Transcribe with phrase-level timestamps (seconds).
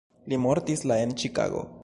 [0.33, 1.65] Li mortis la en Ĉikago.